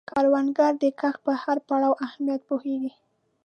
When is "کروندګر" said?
0.09-0.73